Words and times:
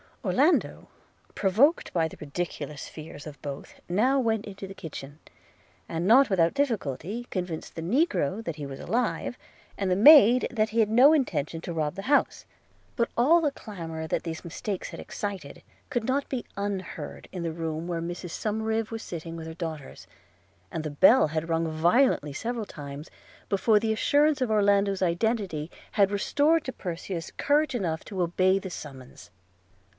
Orlando, 0.25 0.87
provoked 1.35 1.93
by 1.93 2.07
the 2.07 2.17
ridiculous 2.19 2.87
fears 2.87 3.25
of 3.25 3.41
both, 3.41 3.79
now 3.89 4.19
went 4.19 4.45
into 4.45 4.67
the 4.67 4.73
kitchen; 4.75 5.19
and 5.89 6.07
not 6.07 6.29
without 6.29 6.53
difficulty 6.53 7.25
convinced 7.31 7.75
the 7.75 7.81
negro 7.81 8.43
that 8.43 8.55
he 8.55 8.65
was 8.67 8.79
alive; 8.79 9.35
and 9.79 9.89
the 9.89 9.95
maid, 9.95 10.47
that 10.51 10.69
he 10.69 10.79
had 10.79 10.89
no 10.89 11.13
intention 11.13 11.59
to 11.61 11.73
rob 11.73 11.95
the 11.95 12.03
house; 12.03 12.45
but 12.95 13.09
all 13.17 13.41
the 13.41 13.51
clamour 13.51 14.07
that 14.07 14.21
these 14.23 14.43
mistakes 14.45 14.89
had 14.89 14.99
excited, 14.99 15.63
could 15.89 16.03
not 16.05 16.29
be 16.29 16.45
unheard 16.57 17.27
in 17.31 17.41
the 17.43 17.53
room 17.53 17.87
where 17.87 18.01
Mrs 18.01 18.31
Somerive 18.31 18.89
was 18.91 19.01
sitting 19.03 19.35
with 19.35 19.47
her 19.47 19.55
daughters; 19.55 20.07
and 20.71 20.83
the 20.83 20.89
bell 20.91 21.27
had 21.27 21.49
rung 21.49 21.67
violently 21.67 22.33
several 22.33 22.65
times, 22.65 23.09
before 23.49 23.79
the 23.79 23.93
assurance 23.93 24.39
of 24.41 24.51
Orlando's 24.51 25.01
identity 25.03 25.69
had 25.93 26.11
restored 26.11 26.63
to 26.65 26.73
Perseus 26.73 27.31
courage 27.37 27.73
enough 27.75 28.03
to 28.05 28.21
obey 28.21 28.57
the 28.59 28.71
summons. 28.71 29.31